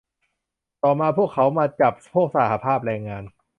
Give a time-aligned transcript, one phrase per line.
[0.83, 3.23] ต่อมา พวกเขามาจับพวกสหภาพแรงงาน